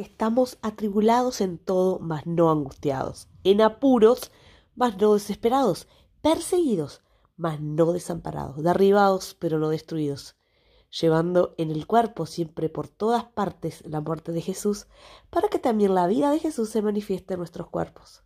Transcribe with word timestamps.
estamos 0.00 0.58
atribulados 0.62 1.40
en 1.40 1.58
todo, 1.58 1.98
mas 1.98 2.26
no 2.26 2.50
angustiados, 2.50 3.28
en 3.44 3.60
apuros, 3.60 4.30
mas 4.74 4.96
no 4.98 5.14
desesperados, 5.14 5.88
perseguidos, 6.22 7.02
mas 7.36 7.60
no 7.60 7.92
desamparados, 7.92 8.62
derribados, 8.62 9.34
pero 9.34 9.58
no 9.58 9.68
destruidos, 9.68 10.36
llevando 10.90 11.54
en 11.58 11.70
el 11.70 11.86
cuerpo 11.86 12.26
siempre 12.26 12.68
por 12.68 12.88
todas 12.88 13.24
partes 13.24 13.82
la 13.86 14.00
muerte 14.00 14.32
de 14.32 14.42
Jesús, 14.42 14.88
para 15.30 15.48
que 15.48 15.58
también 15.58 15.94
la 15.94 16.06
vida 16.06 16.30
de 16.30 16.38
Jesús 16.38 16.70
se 16.70 16.82
manifieste 16.82 17.34
en 17.34 17.38
nuestros 17.38 17.68
cuerpos. 17.68 18.22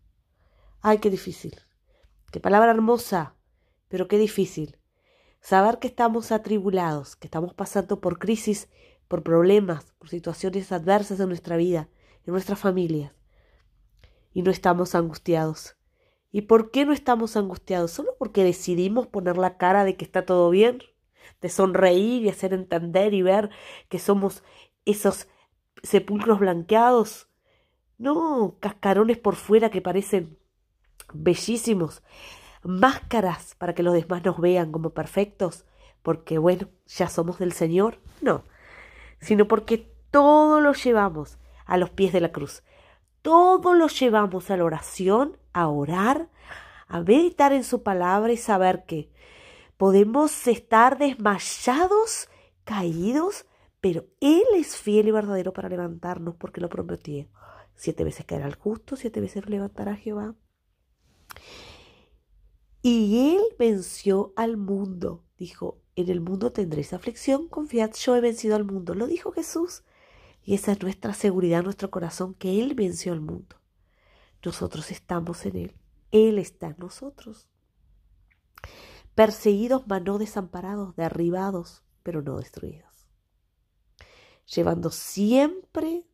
Ay, 0.80 0.98
qué 0.98 1.10
difícil. 1.10 1.60
Qué 2.30 2.40
palabra 2.40 2.72
hermosa, 2.72 3.36
pero 3.88 4.08
qué 4.08 4.18
difícil. 4.18 4.78
Saber 5.40 5.78
que 5.78 5.86
estamos 5.86 6.32
atribulados, 6.32 7.16
que 7.16 7.26
estamos 7.26 7.54
pasando 7.54 8.00
por 8.00 8.18
crisis, 8.18 8.68
por 9.08 9.22
problemas, 9.22 9.92
por 9.98 10.08
situaciones 10.08 10.72
adversas 10.72 11.20
en 11.20 11.28
nuestra 11.28 11.56
vida, 11.56 11.88
en 12.26 12.32
nuestras 12.32 12.58
familias, 12.58 13.12
y 14.32 14.42
no 14.42 14.50
estamos 14.50 14.94
angustiados. 14.94 15.76
¿Y 16.32 16.42
por 16.42 16.70
qué 16.70 16.84
no 16.84 16.92
estamos 16.92 17.36
angustiados? 17.36 17.92
¿Solo 17.92 18.16
porque 18.18 18.42
decidimos 18.42 19.06
poner 19.06 19.36
la 19.36 19.56
cara 19.56 19.84
de 19.84 19.96
que 19.96 20.04
está 20.04 20.26
todo 20.26 20.50
bien? 20.50 20.80
¿De 21.40 21.48
sonreír 21.48 22.24
y 22.24 22.28
hacer 22.28 22.52
entender 22.52 23.14
y 23.14 23.22
ver 23.22 23.50
que 23.88 24.00
somos 24.00 24.42
esos 24.84 25.28
sepulcros 25.82 26.40
blanqueados? 26.40 27.28
No, 27.98 28.56
cascarones 28.58 29.18
por 29.18 29.36
fuera 29.36 29.70
que 29.70 29.80
parecen 29.80 30.36
bellísimos, 31.12 32.02
máscaras 32.64 33.54
para 33.54 33.74
que 33.74 33.82
los 33.82 33.94
demás 33.94 34.24
nos 34.24 34.40
vean 34.40 34.72
como 34.72 34.90
perfectos, 34.90 35.64
porque 36.02 36.38
bueno, 36.38 36.68
ya 36.86 37.08
somos 37.08 37.38
del 37.38 37.52
Señor, 37.52 38.00
no, 38.20 38.44
sino 39.24 39.48
porque 39.48 39.90
todo 40.10 40.60
lo 40.60 40.74
llevamos 40.74 41.38
a 41.64 41.78
los 41.78 41.90
pies 41.90 42.12
de 42.12 42.20
la 42.20 42.30
cruz, 42.30 42.62
todo 43.22 43.72
lo 43.72 43.88
llevamos 43.88 44.50
a 44.50 44.56
la 44.56 44.64
oración, 44.64 45.38
a 45.52 45.68
orar, 45.68 46.28
a 46.86 47.00
meditar 47.00 47.52
en 47.52 47.64
su 47.64 47.82
palabra 47.82 48.32
y 48.32 48.36
saber 48.36 48.84
que 48.84 49.10
podemos 49.78 50.46
estar 50.46 50.98
desmayados, 50.98 52.28
caídos, 52.64 53.46
pero 53.80 54.04
Él 54.20 54.44
es 54.54 54.76
fiel 54.76 55.08
y 55.08 55.10
verdadero 55.10 55.52
para 55.52 55.68
levantarnos 55.68 56.34
porque 56.36 56.60
lo 56.60 56.68
prometió. 56.68 57.26
Siete 57.74 58.04
veces 58.04 58.26
caerá 58.26 58.46
el 58.46 58.54
justo, 58.54 58.94
siete 58.94 59.20
veces 59.20 59.44
lo 59.44 59.50
levantará 59.50 59.96
Jehová. 59.96 60.34
Y 62.82 63.34
él 63.34 63.42
venció 63.58 64.34
al 64.36 64.58
mundo. 64.58 65.24
Dijo, 65.38 65.80
en 65.96 66.10
el 66.10 66.20
mundo 66.20 66.52
tendréis 66.52 66.92
aflicción, 66.92 67.48
confiad, 67.48 67.92
yo 67.94 68.16
he 68.16 68.20
vencido 68.20 68.56
al 68.56 68.64
mundo. 68.64 68.94
Lo 68.94 69.06
dijo 69.06 69.32
Jesús. 69.32 69.82
Y 70.42 70.54
esa 70.54 70.72
es 70.72 70.82
nuestra 70.82 71.14
seguridad, 71.14 71.62
nuestro 71.62 71.90
corazón, 71.90 72.34
que 72.34 72.60
Él 72.60 72.74
venció 72.74 73.12
al 73.12 73.20
mundo. 73.20 73.56
Nosotros 74.44 74.90
estamos 74.90 75.46
en 75.46 75.56
Él. 75.56 75.76
Él 76.10 76.38
está 76.38 76.68
en 76.68 76.76
nosotros. 76.78 77.48
Perseguidos, 79.14 79.86
mas 79.86 80.02
no 80.02 80.18
desamparados, 80.18 80.94
derribados, 80.96 81.82
pero 82.02 82.20
no 82.20 82.36
destruidos. 82.36 83.06
Llevando 84.54 84.90
siempre 84.90 86.06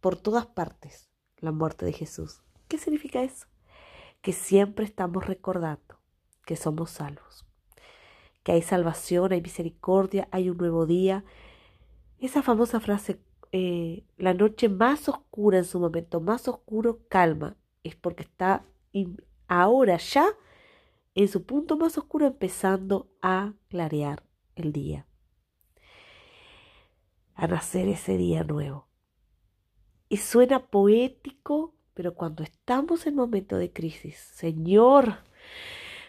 por 0.00 0.16
todas 0.16 0.46
partes 0.46 1.08
la 1.38 1.52
muerte 1.52 1.86
de 1.86 1.92
Jesús. 1.92 2.42
¿Qué 2.66 2.78
significa 2.78 3.22
eso? 3.22 3.46
que 4.20 4.32
siempre 4.32 4.84
estamos 4.84 5.26
recordando 5.26 6.00
que 6.44 6.56
somos 6.56 6.90
salvos, 6.90 7.46
que 8.48 8.52
hay 8.52 8.62
salvación, 8.62 9.34
hay 9.34 9.42
misericordia, 9.42 10.26
hay 10.30 10.48
un 10.48 10.56
nuevo 10.56 10.86
día. 10.86 11.22
Esa 12.18 12.42
famosa 12.42 12.80
frase, 12.80 13.20
eh, 13.52 14.06
la 14.16 14.32
noche 14.32 14.70
más 14.70 15.06
oscura 15.10 15.58
en 15.58 15.66
su 15.66 15.78
momento, 15.78 16.22
más 16.22 16.48
oscuro, 16.48 17.00
calma, 17.10 17.58
es 17.84 17.94
porque 17.94 18.22
está 18.22 18.64
ahora 19.48 19.98
ya 19.98 20.30
en 21.14 21.28
su 21.28 21.44
punto 21.44 21.76
más 21.76 21.98
oscuro 21.98 22.24
empezando 22.24 23.12
a 23.20 23.52
clarear 23.68 24.22
el 24.54 24.72
día, 24.72 25.06
a 27.34 27.48
nacer 27.48 27.86
ese 27.86 28.16
día 28.16 28.44
nuevo. 28.44 28.88
Y 30.08 30.16
suena 30.16 30.68
poético, 30.70 31.74
pero 31.92 32.14
cuando 32.14 32.44
estamos 32.44 33.06
en 33.06 33.14
momento 33.14 33.58
de 33.58 33.74
crisis, 33.74 34.16
Señor, 34.16 35.18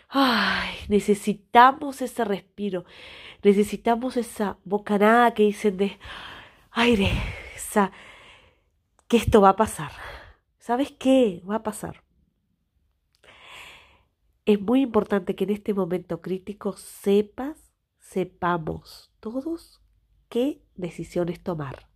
ay, 0.09 0.69
necesitamos 0.87 2.01
ese 2.01 2.25
respiro, 2.25 2.83
necesitamos 3.43 4.17
esa 4.17 4.57
bocanada 4.65 5.33
que 5.33 5.43
dicen 5.43 5.77
de 5.77 5.99
aire, 6.71 7.11
esa, 7.55 7.91
que 9.07 9.17
esto 9.17 9.39
va 9.41 9.49
a 9.49 9.55
pasar. 9.55 9.91
¿Sabes 10.57 10.91
qué? 10.91 11.41
Va 11.49 11.55
a 11.55 11.63
pasar. 11.63 12.03
Es 14.45 14.59
muy 14.59 14.81
importante 14.81 15.35
que 15.35 15.43
en 15.43 15.51
este 15.51 15.73
momento 15.73 16.21
crítico 16.21 16.73
sepas, 16.73 17.71
sepamos 17.99 19.11
todos 19.19 19.81
qué 20.27 20.63
decisiones 20.75 21.41
tomar 21.41 21.87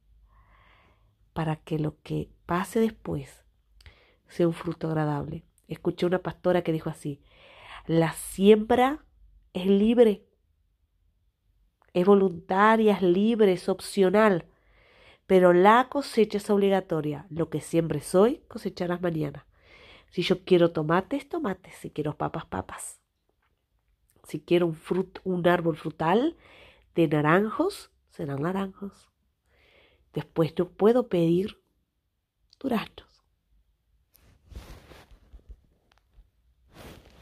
para 1.33 1.55
que 1.55 1.79
lo 1.79 1.99
que 2.01 2.29
pase 2.45 2.79
después 2.79 3.43
sea 4.27 4.47
un 4.47 4.53
fruto 4.53 4.87
agradable. 4.87 5.43
Escuché 5.67 6.05
una 6.05 6.19
pastora 6.19 6.61
que 6.61 6.71
dijo 6.71 6.89
así, 6.89 7.21
la 7.85 8.13
siembra 8.13 9.05
es 9.53 9.67
libre, 9.67 10.25
es 11.93 12.05
voluntaria, 12.05 12.93
es 12.93 13.01
libre, 13.01 13.53
es 13.53 13.67
opcional, 13.69 14.45
pero 15.27 15.53
la 15.53 15.89
cosecha 15.89 16.37
es 16.37 16.49
obligatoria. 16.49 17.27
Lo 17.29 17.49
que 17.49 17.61
siembres 17.61 18.15
hoy, 18.15 18.43
cosecharás 18.47 19.01
mañana. 19.01 19.45
Si 20.09 20.21
yo 20.21 20.43
quiero 20.43 20.71
tomates, 20.71 21.27
tomates. 21.27 21.75
Si 21.75 21.89
quiero 21.89 22.17
papas, 22.17 22.45
papas. 22.45 23.01
Si 24.23 24.39
quiero 24.39 24.67
un, 24.67 24.77
un 25.23 25.47
árbol 25.47 25.75
frutal 25.75 26.37
de 26.95 27.07
naranjos, 27.07 27.91
serán 28.09 28.41
naranjos. 28.41 29.09
Después 30.13 30.53
no 30.57 30.69
puedo 30.69 31.09
pedir 31.09 31.61
duraznos 32.59 33.12